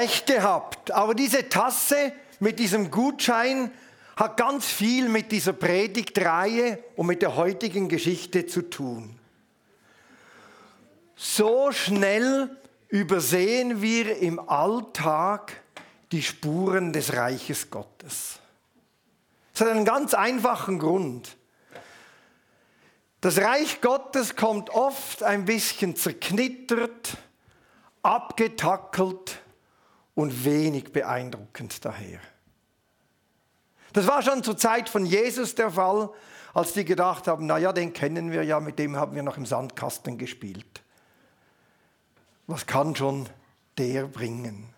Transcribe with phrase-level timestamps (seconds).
[0.00, 0.92] Pech gehabt.
[0.92, 3.70] Aber diese Tasse mit diesem Gutschein
[4.16, 9.18] hat ganz viel mit dieser Predigtreihe und mit der heutigen Geschichte zu tun.
[11.16, 12.56] So schnell
[12.88, 15.60] übersehen wir im Alltag
[16.12, 18.38] die Spuren des Reiches Gottes.
[19.52, 21.36] Das hat einen ganz einfachen Grund.
[23.20, 27.18] Das Reich Gottes kommt oft ein bisschen zerknittert,
[28.02, 29.42] abgetackelt
[30.20, 32.20] und wenig beeindruckend daher.
[33.94, 36.10] Das war schon zur Zeit von Jesus der Fall,
[36.52, 39.46] als die gedacht haben, naja, den kennen wir ja, mit dem haben wir noch im
[39.46, 40.82] Sandkasten gespielt.
[42.46, 43.30] Was kann schon
[43.78, 44.68] der bringen?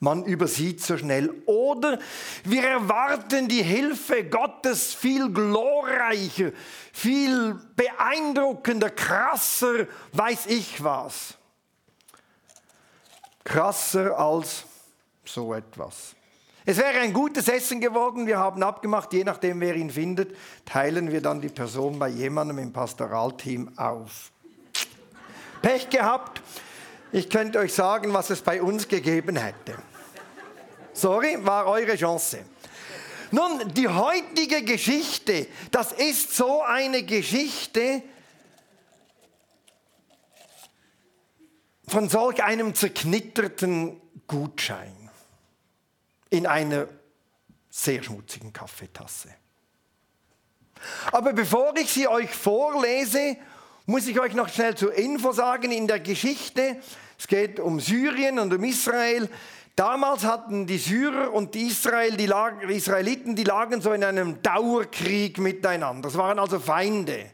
[0.00, 1.30] Man übersieht so schnell.
[1.46, 2.00] Oder
[2.42, 6.50] wir erwarten die Hilfe Gottes viel glorreicher,
[6.92, 11.34] viel beeindruckender, krasser, weiß ich was.
[13.44, 14.64] Krasser als
[15.32, 16.14] so etwas.
[16.66, 18.26] Es wäre ein gutes Essen geworden.
[18.26, 22.58] Wir haben abgemacht, je nachdem, wer ihn findet, teilen wir dann die Person bei jemandem
[22.58, 24.30] im Pastoralteam auf.
[25.62, 26.42] Pech gehabt.
[27.12, 29.74] Ich könnte euch sagen, was es bei uns gegeben hätte.
[30.92, 32.44] Sorry, war eure Chance.
[33.32, 38.02] Nun, die heutige Geschichte, das ist so eine Geschichte
[41.88, 44.99] von solch einem zerknitterten Gutschein
[46.30, 46.88] in einer
[47.68, 49.28] sehr schmutzigen Kaffeetasse.
[51.12, 53.36] Aber bevor ich sie euch vorlese,
[53.86, 56.80] muss ich euch noch schnell zur Info sagen, in der Geschichte,
[57.18, 59.28] es geht um Syrien und um Israel,
[59.80, 64.04] Damals hatten die Syrer und die, Israel, die, Lag, die Israeliten, die lagen so in
[64.04, 66.08] einem Dauerkrieg miteinander.
[66.08, 67.30] Es waren also Feinde.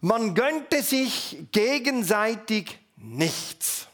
[0.00, 3.86] Man gönnte sich gegenseitig nichts.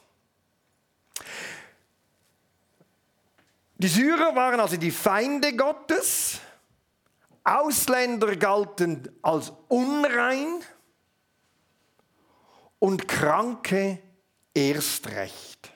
[3.78, 6.40] Die Syrer waren also die Feinde Gottes.
[7.44, 10.60] Ausländer galten als unrein
[12.78, 14.00] und Kranke
[14.52, 15.72] erst recht.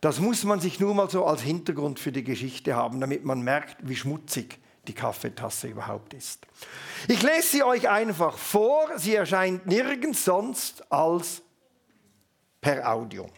[0.00, 3.40] Das muss man sich nur mal so als Hintergrund für die Geschichte haben, damit man
[3.40, 6.46] merkt, wie schmutzig die Kaffeetasse überhaupt ist.
[7.08, 8.98] Ich lese sie euch einfach vor.
[8.98, 11.40] Sie erscheint nirgends sonst als
[12.60, 13.30] per Audio.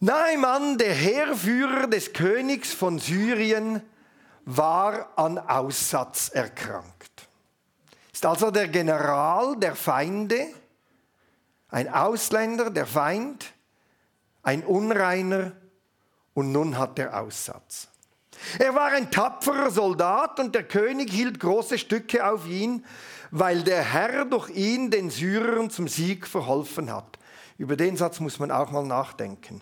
[0.00, 3.82] Naaman, der Heerführer des Königs von Syrien,
[4.44, 7.28] war an Aussatz erkrankt.
[8.12, 10.46] Ist also der General der Feinde,
[11.68, 13.52] ein Ausländer, der Feind,
[14.42, 15.52] ein Unreiner
[16.32, 17.88] und nun hat er Aussatz.
[18.58, 22.84] Er war ein tapferer Soldat und der König hielt große Stücke auf ihn,
[23.32, 27.18] weil der Herr durch ihn den Syrern zum Sieg verholfen hat.
[27.58, 29.60] Über den Satz muss man auch mal nachdenken.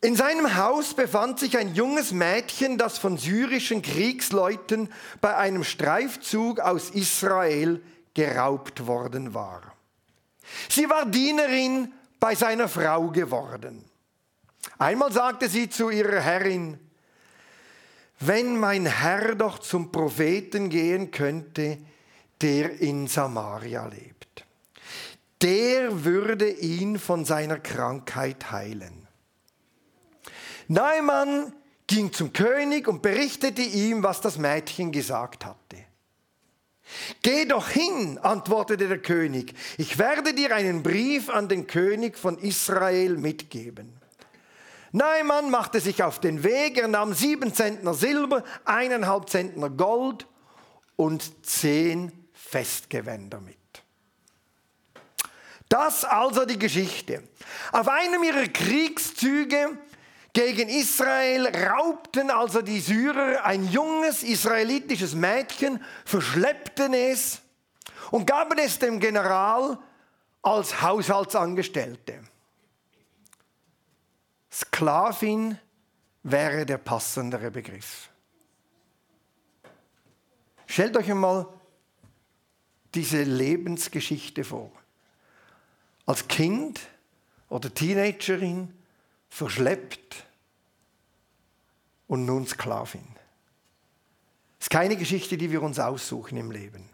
[0.00, 4.88] In seinem Haus befand sich ein junges Mädchen, das von syrischen Kriegsleuten
[5.20, 7.82] bei einem Streifzug aus Israel
[8.14, 9.74] geraubt worden war.
[10.70, 13.84] Sie war Dienerin bei seiner Frau geworden.
[14.78, 16.78] Einmal sagte sie zu ihrer Herrin,
[18.20, 21.78] wenn mein Herr doch zum Propheten gehen könnte,
[22.40, 24.46] der in Samaria lebt.
[25.42, 29.08] Der würde ihn von seiner Krankheit heilen.
[30.68, 31.52] Neumann
[31.86, 35.56] ging zum König und berichtete ihm, was das Mädchen gesagt hatte.
[37.22, 42.38] Geh doch hin, antwortete der König, ich werde dir einen Brief an den König von
[42.38, 44.00] Israel mitgeben.
[44.92, 50.26] Naaman machte sich auf den Weg, er nahm sieben Zentner Silber, eineinhalb Zentner Gold
[50.96, 53.59] und zehn Festgewänder mit.
[55.70, 57.22] Das also die Geschichte.
[57.70, 59.78] Auf einem ihrer Kriegszüge
[60.32, 67.40] gegen Israel raubten also die Syrer ein junges israelitisches Mädchen, verschleppten es
[68.10, 69.78] und gaben es dem General
[70.42, 72.20] als Haushaltsangestellte.
[74.52, 75.56] Sklavin
[76.24, 78.10] wäre der passendere Begriff.
[80.66, 81.46] Stellt euch einmal
[82.92, 84.72] diese Lebensgeschichte vor.
[86.06, 86.80] Als Kind
[87.48, 88.72] oder Teenagerin
[89.28, 90.24] verschleppt
[92.06, 93.06] und nun Sklavin.
[94.58, 96.88] Das ist keine Geschichte, die wir uns aussuchen im Leben.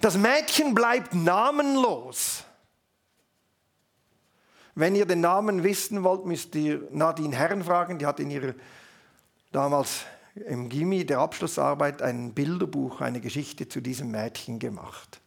[0.00, 2.44] Das Mädchen bleibt namenlos.
[4.74, 7.98] Wenn ihr den Namen wissen wollt, müsst ihr Nadine Herren fragen.
[7.98, 8.54] Die hat in ihrer
[9.52, 10.04] damals
[10.34, 15.20] im Gimmi der Abschlussarbeit ein Bilderbuch, eine Geschichte zu diesem Mädchen gemacht.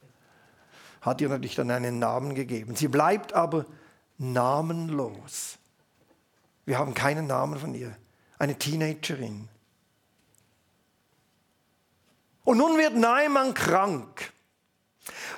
[1.08, 2.76] Hat ihr natürlich dann einen Namen gegeben.
[2.76, 3.66] Sie bleibt aber
[4.18, 5.58] namenlos.
[6.66, 7.96] Wir haben keinen Namen von ihr.
[8.38, 9.48] Eine Teenagerin.
[12.44, 14.34] Und nun wird Naaman krank.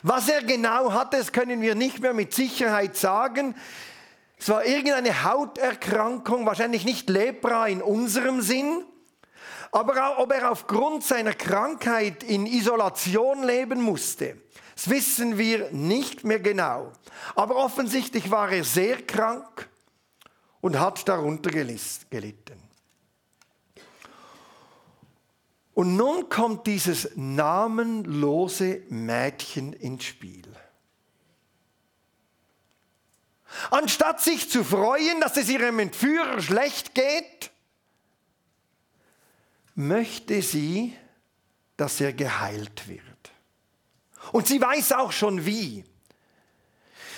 [0.02, 3.54] Was er genau hatte, das können wir nicht mehr mit Sicherheit sagen.
[4.40, 8.86] Es war irgendeine Hauterkrankung, wahrscheinlich nicht Lepra in unserem Sinn.
[9.72, 14.36] Aber ob er aufgrund seiner Krankheit in Isolation leben musste,
[14.80, 16.94] das wissen wir nicht mehr genau.
[17.36, 19.68] Aber offensichtlich war er sehr krank
[20.62, 22.64] und hat darunter gelitten.
[25.74, 30.48] Und nun kommt dieses namenlose Mädchen ins Spiel.
[33.72, 37.52] Anstatt sich zu freuen, dass es ihrem Entführer schlecht geht,
[39.76, 40.96] möchte sie,
[41.76, 43.09] dass er geheilt wird.
[44.32, 45.84] Und sie weiß auch schon wie.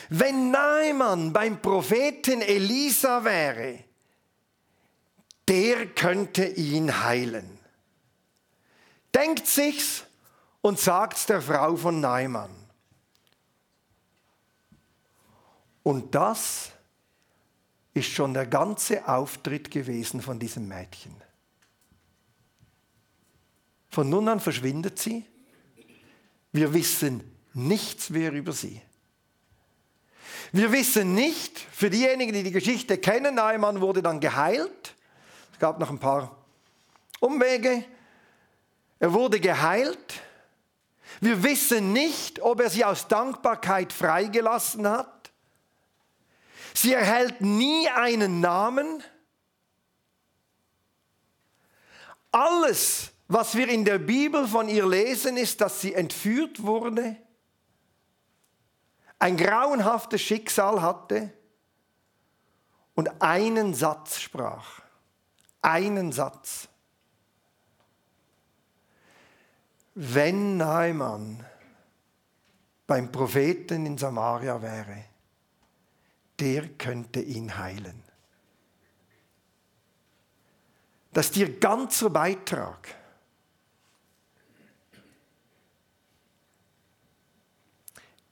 [0.10, 3.84] Wenn Naaman beim Propheten Elisa wäre,
[5.48, 7.60] der könnte ihn heilen.
[9.14, 10.04] Denkt sich's
[10.62, 12.52] und sagt's der Frau von Naaman.
[15.84, 16.72] Und das
[17.94, 21.16] ist schon der ganze Auftritt gewesen von diesem Mädchen.
[23.90, 25.26] Von nun an verschwindet sie.
[26.52, 28.82] Wir wissen nichts mehr über sie.
[30.52, 34.96] Wir wissen nicht, für diejenigen, die die Geschichte kennen, Naaman wurde dann geheilt.
[35.54, 36.36] Es gab noch ein paar
[37.20, 37.86] Umwege.
[39.00, 40.22] Er wurde geheilt.
[41.22, 45.32] Wir wissen nicht, ob er sie aus Dankbarkeit freigelassen hat.
[46.74, 49.04] Sie erhält nie einen Namen.
[52.32, 57.16] Alles, was wir in der Bibel von ihr lesen, ist, dass sie entführt wurde,
[59.20, 61.32] ein grauenhaftes Schicksal hatte
[62.94, 64.82] und einen Satz sprach.
[65.62, 66.68] Einen Satz.
[69.94, 71.46] Wenn Naaman
[72.86, 75.06] beim Propheten in Samaria wäre,
[76.40, 78.04] der könnte ihn heilen.
[81.14, 83.01] Das ist ihr ganzer Beitrag.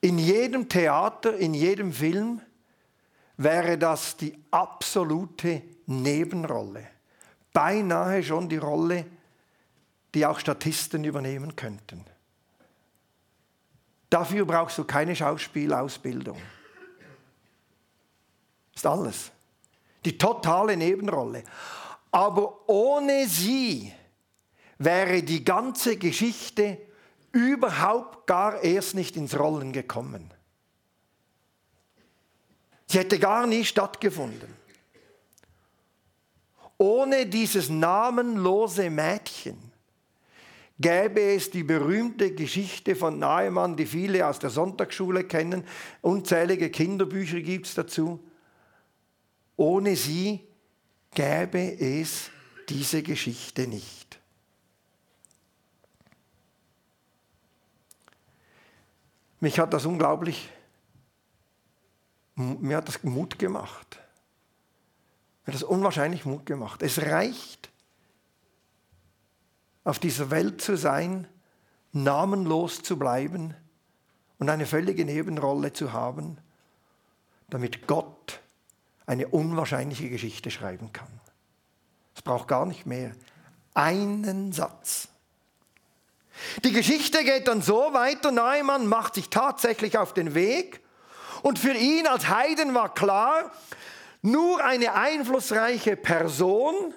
[0.01, 2.41] In jedem Theater, in jedem Film
[3.37, 6.87] wäre das die absolute Nebenrolle.
[7.51, 9.05] Beinahe schon die Rolle,
[10.13, 12.05] die auch Statisten übernehmen könnten.
[14.09, 16.39] Dafür brauchst du keine Schauspielausbildung.
[18.73, 19.31] Ist alles.
[20.05, 21.43] Die totale Nebenrolle.
[22.11, 23.93] Aber ohne sie
[24.77, 26.77] wäre die ganze Geschichte
[27.31, 30.31] überhaupt gar erst nicht ins Rollen gekommen.
[32.87, 34.53] Sie hätte gar nie stattgefunden.
[36.77, 39.57] Ohne dieses namenlose Mädchen
[40.79, 45.65] gäbe es die berühmte Geschichte von Naemann, die viele aus der Sonntagsschule kennen.
[46.01, 48.19] Unzählige Kinderbücher gibt es dazu.
[49.57, 50.47] Ohne sie
[51.13, 52.31] gäbe es
[52.69, 53.98] diese Geschichte nicht.
[59.39, 60.49] Mich hat das unglaublich,
[62.35, 63.99] mir hat das Mut gemacht.
[65.41, 66.81] Mir hat das unwahrscheinlich Mut gemacht.
[66.83, 67.69] Es reicht,
[69.83, 71.27] auf dieser Welt zu sein,
[71.91, 73.55] namenlos zu bleiben
[74.37, 76.37] und eine völlige Nebenrolle zu haben,
[77.49, 78.41] damit Gott
[79.05, 81.19] eine unwahrscheinliche Geschichte schreiben kann.
[82.15, 83.13] Es braucht gar nicht mehr.
[83.73, 85.07] Einen Satz.
[86.63, 90.81] Die Geschichte geht dann so weiter, Neumann macht sich tatsächlich auf den Weg
[91.41, 93.51] und für ihn als Heiden war klar,
[94.21, 96.93] nur eine einflussreiche Person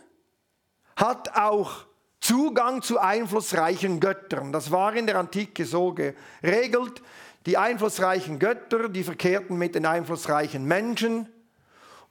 [0.96, 1.86] hat auch
[2.20, 4.52] Zugang zu einflussreichen Göttern.
[4.52, 7.02] Das war in der Antike so geregelt.
[7.46, 11.28] Die einflussreichen Götter, die verkehrten mit den einflussreichen Menschen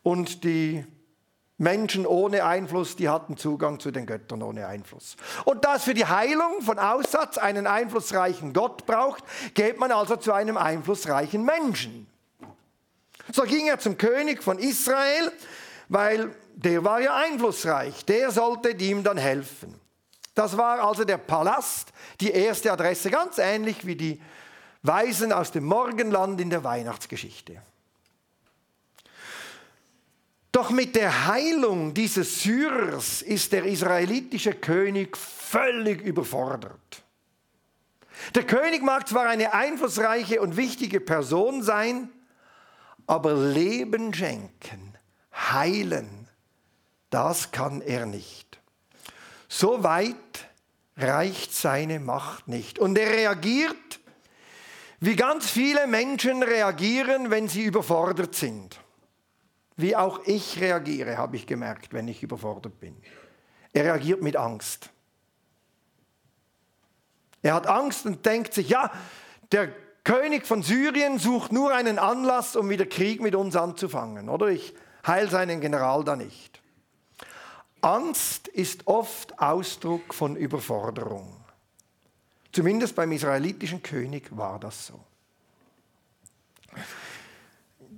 [0.04, 0.86] und die
[1.62, 5.16] Menschen ohne Einfluss, die hatten Zugang zu den Göttern ohne Einfluss.
[5.46, 10.16] Und da es für die Heilung von Aussatz einen einflussreichen Gott braucht, geht man also
[10.16, 12.08] zu einem einflussreichen Menschen.
[13.32, 15.32] So ging er zum König von Israel,
[15.88, 19.80] weil der war ja einflussreich, der sollte ihm dann helfen.
[20.34, 21.90] Das war also der Palast,
[22.20, 24.20] die erste Adresse, ganz ähnlich wie die
[24.82, 27.62] Weisen aus dem Morgenland in der Weihnachtsgeschichte.
[30.52, 37.04] Doch mit der Heilung dieses Syrers ist der israelitische König völlig überfordert.
[38.36, 42.10] Der König mag zwar eine einflussreiche und wichtige Person sein,
[43.08, 44.98] aber Leben schenken,
[45.34, 46.28] heilen,
[47.10, 48.60] das kann er nicht.
[49.48, 50.16] So weit
[50.98, 52.78] reicht seine Macht nicht.
[52.78, 54.00] Und er reagiert,
[55.00, 58.81] wie ganz viele Menschen reagieren, wenn sie überfordert sind.
[59.78, 62.96] Wie auch ich reagiere, habe ich gemerkt, wenn ich überfordert bin.
[63.74, 64.90] Er reagiert mit Angst.
[67.42, 68.92] Er hat Angst und denkt sich, ja,
[69.52, 69.70] der
[70.04, 74.30] König von Syrien sucht nur einen Anlass, um wieder Krieg mit uns anzufangen.
[74.30, 74.74] Oder ich
[75.06, 76.62] heil seinen General da nicht.
[77.82, 81.38] Angst ist oft Ausdruck von Überforderung.
[82.52, 85.00] Zumindest beim israelitischen König war das so.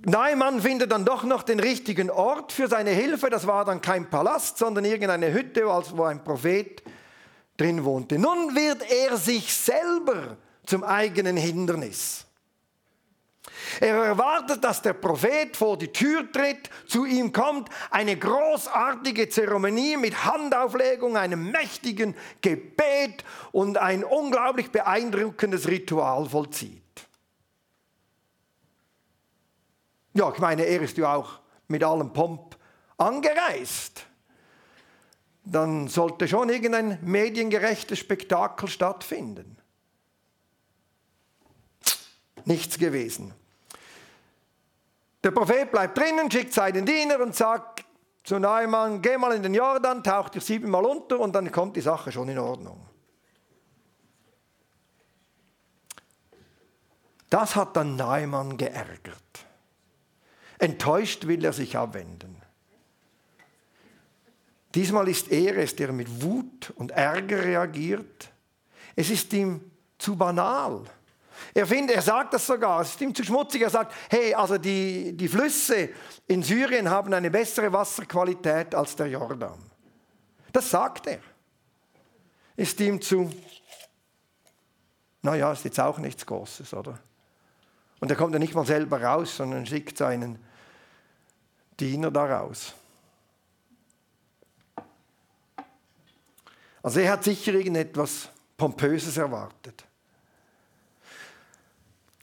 [0.06, 3.30] Naaman findet dann doch noch den richtigen Ort für seine Hilfe.
[3.30, 6.82] Das war dann kein Palast, sondern irgendeine Hütte, wo ein Prophet
[7.56, 8.18] drin wohnte.
[8.18, 12.26] Nun wird er sich selber zum eigenen Hindernis.
[13.80, 19.96] Er erwartet, dass der Prophet vor die Tür tritt, zu ihm kommt, eine großartige Zeremonie
[19.96, 26.83] mit Handauflegung, einem mächtigen Gebet und ein unglaublich beeindruckendes Ritual vollzieht.
[30.14, 32.56] Ja, ich meine, er ist ja auch mit allem Pomp
[32.96, 34.06] angereist.
[35.44, 39.58] Dann sollte schon irgendein mediengerechtes Spektakel stattfinden.
[42.44, 43.34] Nichts gewesen.
[45.22, 47.84] Der Prophet bleibt drinnen, schickt seinen Diener und sagt
[48.22, 51.80] zu Neumann, geh mal in den Jordan, tauch dich siebenmal unter und dann kommt die
[51.80, 52.86] Sache schon in Ordnung.
[57.28, 59.46] Das hat dann Neumann geärgert.
[60.58, 62.36] Enttäuscht will er sich abwenden.
[64.74, 68.30] Diesmal ist er es, der mit Wut und Ärger reagiert.
[68.96, 70.82] Es ist ihm zu banal.
[71.52, 73.62] Er, findet, er sagt das sogar, es ist ihm zu schmutzig.
[73.62, 75.90] Er sagt, hey, also die, die Flüsse
[76.26, 79.58] in Syrien haben eine bessere Wasserqualität als der Jordan.
[80.52, 81.20] Das sagt er.
[82.56, 83.32] Ist ihm zu,
[85.22, 86.98] naja, ist jetzt auch nichts Großes, oder?
[88.04, 90.38] Und er kommt ja nicht mal selber raus, sondern schickt seinen
[91.80, 92.74] Diener da raus.
[96.82, 99.86] Also er hat sicher irgendetwas Pompöses erwartet.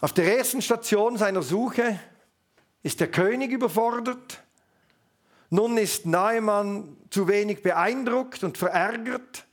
[0.02, 2.00] Auf der ersten Station seiner Suche
[2.84, 4.44] ist der König überfordert.
[5.50, 9.48] Nun ist Naemann zu wenig beeindruckt und verärgert,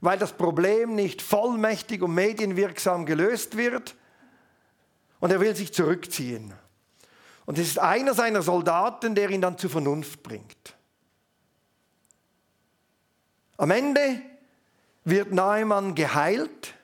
[0.00, 3.96] weil das Problem nicht vollmächtig und medienwirksam gelöst wird.
[5.20, 6.52] Und er will sich zurückziehen.
[7.46, 10.76] Und es ist einer seiner Soldaten, der ihn dann zur Vernunft bringt.
[13.56, 14.22] Am Ende
[15.04, 16.74] wird Naemann geheilt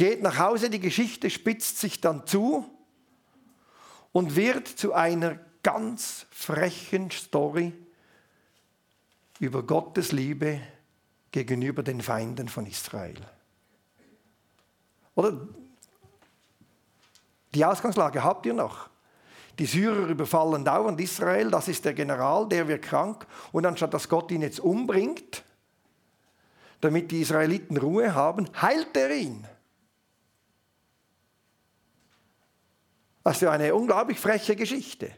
[0.00, 2.64] geht nach Hause, die Geschichte spitzt sich dann zu
[4.12, 7.74] und wird zu einer ganz frechen Story
[9.40, 10.58] über Gottes Liebe
[11.32, 13.18] gegenüber den Feinden von Israel.
[15.14, 15.46] Oder
[17.54, 18.88] die Ausgangslage habt ihr noch.
[19.58, 23.26] Die Syrer überfallen dauernd Israel, das ist der General, der wird krank.
[23.52, 25.44] Und anstatt dass Gott ihn jetzt umbringt,
[26.80, 29.46] damit die Israeliten Ruhe haben, heilt er ihn.
[33.22, 35.12] Was für eine unglaublich freche Geschichte.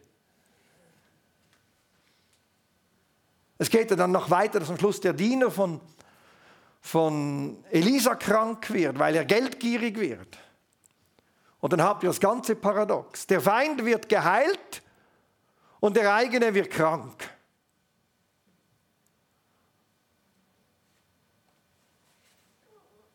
[3.59, 5.81] Es geht ja dann noch weiter, dass am Schluss der Diener von,
[6.81, 10.37] von Elisa krank wird, weil er geldgierig wird.
[11.63, 13.25] Und dann habt ihr das ganze Paradox.
[13.29, 14.83] Der Feind wird geheilt
[15.79, 17.31] und der eigene wird krank.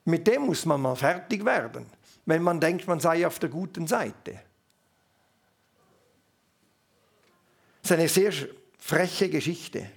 [0.06, 1.88] Mit dem muss man mal fertig werden,
[2.26, 4.42] wenn man denkt, man sei auf der guten Seite.
[7.82, 8.32] Das ist eine sehr
[8.80, 9.92] freche Geschichte.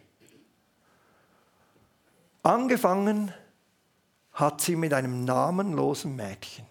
[2.43, 3.33] Angefangen
[4.33, 6.67] hat sie mit einem namenlosen Mädchen,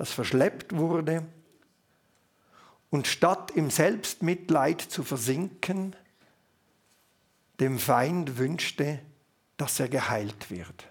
[0.00, 1.26] das verschleppt wurde
[2.88, 5.94] und statt im Selbstmitleid zu versinken,
[7.60, 9.00] dem Feind wünschte,
[9.58, 10.88] dass er geheilt wird.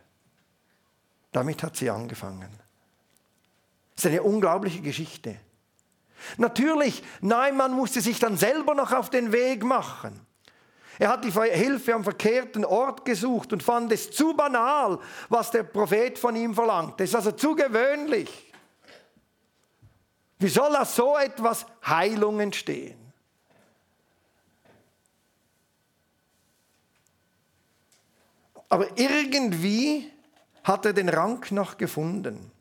[1.31, 2.51] Damit hat sie angefangen.
[3.95, 5.37] Das ist eine unglaubliche Geschichte.
[6.37, 10.23] Natürlich, Neumann musste sich dann selber noch auf den Weg machen.
[10.99, 14.99] Er hat die Hilfe am verkehrten Ort gesucht und fand es zu banal,
[15.29, 17.01] was der Prophet von ihm verlangt.
[17.01, 18.48] Es ist also zu gewöhnlich.
[20.39, 22.97] Wie soll aus so etwas Heilung entstehen?
[28.69, 30.11] Aber irgendwie
[30.63, 32.51] hat er den Rang noch gefunden.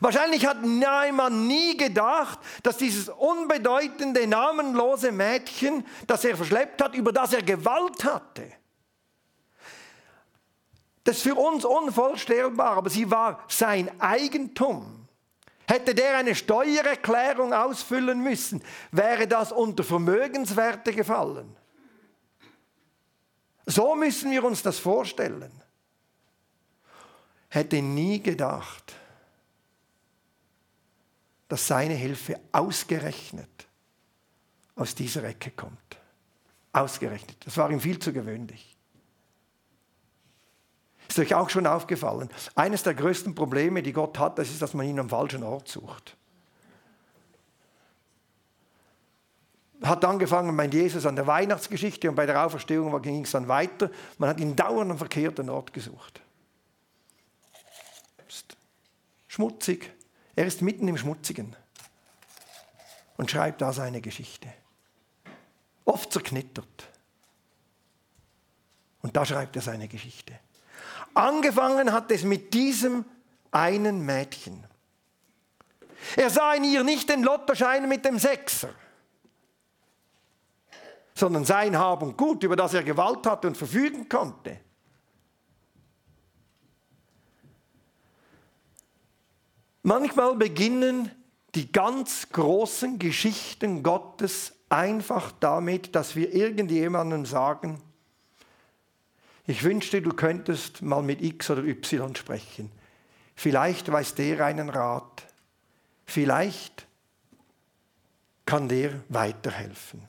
[0.00, 7.12] Wahrscheinlich hat Naaman nie gedacht, dass dieses unbedeutende, namenlose Mädchen, das er verschleppt hat, über
[7.12, 8.52] das er Gewalt hatte,
[11.04, 15.01] das ist für uns unvorstellbar, aber sie war sein Eigentum.
[15.66, 21.56] Hätte der eine Steuererklärung ausfüllen müssen, wäre das unter Vermögenswerte gefallen.
[23.66, 25.52] So müssen wir uns das vorstellen.
[27.48, 28.94] Hätte nie gedacht,
[31.48, 33.68] dass seine Hilfe ausgerechnet
[34.74, 35.78] aus dieser Ecke kommt.
[36.72, 37.36] Ausgerechnet.
[37.44, 38.71] Das war ihm viel zu gewöhnlich.
[41.12, 42.30] Ist euch auch schon aufgefallen?
[42.54, 45.68] Eines der größten Probleme, die Gott hat, das ist, dass man ihn am falschen Ort
[45.68, 46.16] sucht.
[49.82, 53.90] Hat angefangen bei Jesus an der Weihnachtsgeschichte und bei der Auferstehung ging es dann weiter.
[54.16, 56.22] Man hat ihn dauernd am verkehrten Ort gesucht.
[59.28, 59.92] Schmutzig,
[60.34, 61.54] er ist mitten im Schmutzigen
[63.18, 64.50] und schreibt da seine Geschichte.
[65.84, 66.88] Oft zerknittert.
[69.02, 70.38] Und da schreibt er seine Geschichte.
[71.14, 73.04] Angefangen hat es mit diesem
[73.50, 74.64] einen Mädchen.
[76.16, 78.70] Er sah in ihr nicht den Lottoschein mit dem Sechser,
[81.14, 84.58] sondern sein Hab und Gut, über das er Gewalt hatte und verfügen konnte.
[89.82, 91.10] Manchmal beginnen
[91.54, 97.82] die ganz großen Geschichten Gottes einfach damit, dass wir irgendjemandem sagen,
[99.46, 102.70] ich wünschte, du könntest mal mit X oder Y sprechen.
[103.34, 105.24] Vielleicht weiß der einen Rat.
[106.06, 106.86] Vielleicht
[108.46, 110.06] kann der weiterhelfen.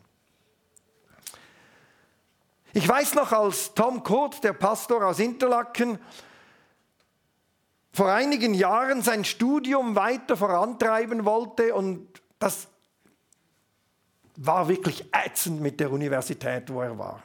[2.73, 5.99] Ich weiß noch, als Tom Kurt, der Pastor aus Interlaken,
[7.91, 12.07] vor einigen Jahren sein Studium weiter vorantreiben wollte und
[12.39, 12.67] das
[14.35, 17.23] war wirklich ätzend mit der Universität, wo er war.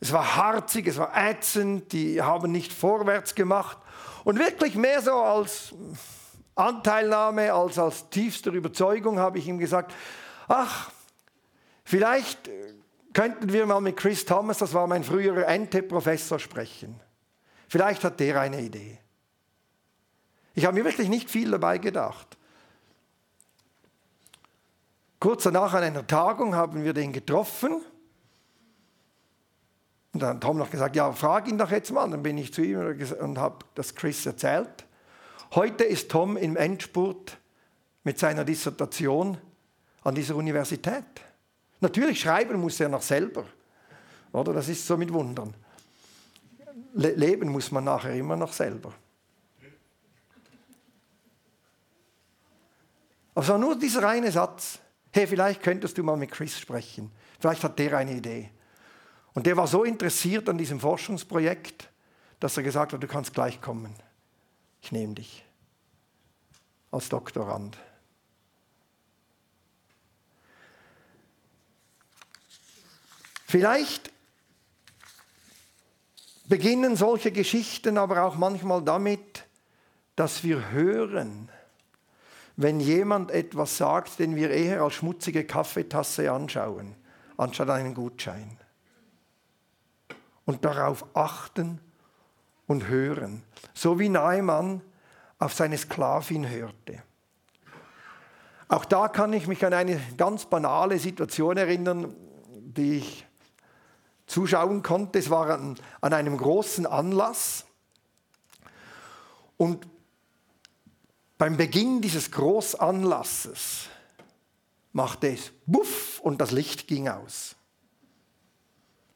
[0.00, 3.78] Es war harzig, es war ätzend, die haben nicht vorwärts gemacht
[4.24, 5.74] und wirklich mehr so als
[6.54, 9.92] Anteilnahme als als tiefste Überzeugung habe ich ihm gesagt,
[10.48, 10.90] ach,
[11.84, 12.50] vielleicht
[13.12, 17.00] könnten wir mal mit Chris Thomas, das war mein früherer Ente-Professor, sprechen.
[17.68, 18.98] Vielleicht hat der eine Idee.
[20.54, 22.36] Ich habe mir wirklich nicht viel dabei gedacht.
[25.18, 27.80] Kurz danach an einer Tagung haben wir den getroffen.
[30.14, 32.08] Und dann hat Tom noch gesagt, ja, frag ihn doch jetzt mal.
[32.08, 32.78] Dann bin ich zu ihm
[33.20, 34.86] und habe das Chris erzählt.
[35.56, 37.36] Heute ist Tom im Endspurt
[38.04, 39.36] mit seiner Dissertation
[40.04, 41.04] an dieser Universität.
[41.80, 43.44] Natürlich schreiben muss er noch selber.
[44.32, 44.52] Oder?
[44.52, 45.52] Das ist so mit Wundern.
[46.94, 48.92] Le leben muss man nachher immer noch selber.
[53.34, 54.78] Also nur dieser eine Satz.
[55.10, 57.10] Hey, vielleicht könntest du mal mit Chris sprechen.
[57.40, 58.50] Vielleicht hat der eine Idee.
[59.34, 61.90] Und der war so interessiert an diesem Forschungsprojekt,
[62.40, 63.94] dass er gesagt hat, du kannst gleich kommen.
[64.80, 65.44] Ich nehme dich
[66.90, 67.76] als Doktorand.
[73.46, 74.12] Vielleicht
[76.46, 79.44] beginnen solche Geschichten aber auch manchmal damit,
[80.16, 81.48] dass wir hören,
[82.56, 86.94] wenn jemand etwas sagt, den wir eher als schmutzige Kaffeetasse anschauen,
[87.36, 88.58] anstatt einen Gutschein.
[90.46, 91.80] Und darauf achten
[92.66, 94.82] und hören, so wie Naaman
[95.38, 97.02] auf seine Sklavin hörte.
[98.68, 102.14] Auch da kann ich mich an eine ganz banale Situation erinnern,
[102.48, 103.26] die ich
[104.26, 105.18] zuschauen konnte.
[105.18, 107.66] Es war an, an einem großen Anlass.
[109.56, 109.86] Und
[111.38, 113.88] beim Beginn dieses Großanlasses
[114.92, 117.56] machte es Buff und das Licht ging aus.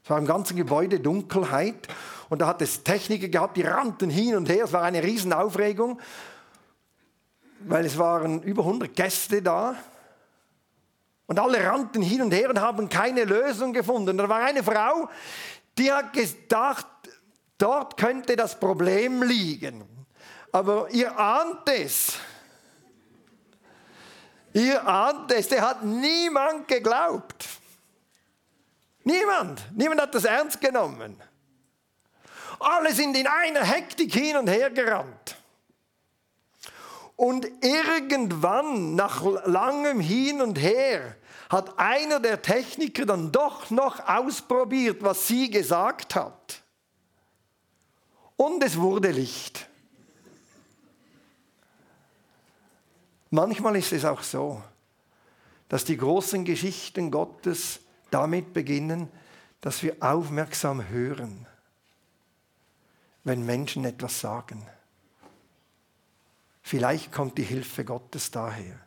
[0.08, 1.86] Es war im ganzen Gebäude Dunkelheit
[2.30, 4.64] und da hat es Techniker gehabt, die rannten hin und her.
[4.64, 6.00] Es war eine Riesenaufregung,
[7.66, 9.76] weil es waren über 100 Gäste da.
[11.26, 14.16] Und alle rannten hin und her und haben keine Lösung gefunden.
[14.16, 15.10] Da war eine Frau,
[15.76, 16.86] die hat gedacht,
[17.58, 19.84] dort könnte das Problem liegen.
[20.52, 22.14] Aber ihr ahnt es.
[24.54, 27.44] Ihr ahnt es, der hat niemand geglaubt.
[29.08, 29.62] Niemand.
[29.74, 31.16] Niemand hat das ernst genommen.
[32.60, 35.36] Alle sind in einer Hektik hin und her gerannt.
[37.16, 41.16] Und irgendwann, nach langem Hin und Her,
[41.48, 46.62] hat einer der Techniker dann doch noch ausprobiert, was sie gesagt hat.
[48.36, 49.66] Und es wurde Licht.
[53.30, 54.62] Manchmal ist es auch so,
[55.70, 59.08] dass die großen Geschichten Gottes damit beginnen,
[59.60, 61.46] dass wir aufmerksam hören,
[63.24, 64.66] wenn Menschen etwas sagen.
[66.62, 68.78] Vielleicht kommt die Hilfe Gottes daher.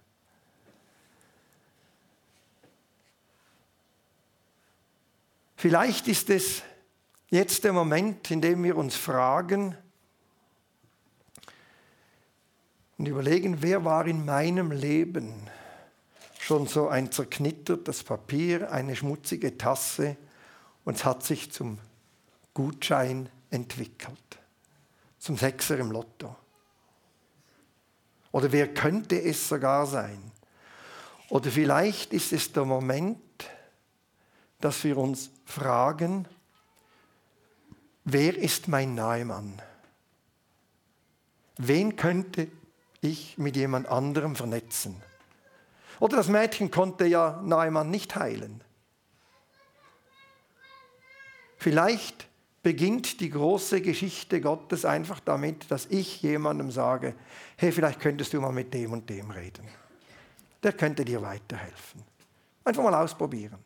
[5.56, 6.64] Vielleicht ist es
[7.30, 9.78] jetzt der Moment, in dem wir uns fragen
[12.98, 15.48] und überlegen, wer war in meinem Leben
[16.52, 20.18] schon so ein zerknittertes Papier, eine schmutzige Tasse
[20.84, 21.78] und es hat sich zum
[22.54, 24.38] Gutschein entwickelt,
[25.18, 26.36] zum Sechser im Lotto.
[28.34, 30.20] Oder wer könnte es sogar sein?
[31.30, 33.22] Oder vielleicht ist es der Moment,
[34.60, 36.28] dass wir uns fragen,
[38.04, 39.62] wer ist mein Nahemann?
[41.56, 42.50] Wen könnte
[43.00, 45.02] ich mit jemand anderem vernetzen?
[46.02, 48.64] Oder das Mädchen konnte ja Nahemann nicht heilen.
[51.58, 52.28] Vielleicht
[52.64, 57.14] beginnt die große Geschichte Gottes einfach damit, dass ich jemandem sage,
[57.56, 59.68] hey, vielleicht könntest du mal mit dem und dem reden.
[60.64, 62.02] Der könnte dir weiterhelfen.
[62.64, 63.60] Einfach mal ausprobieren.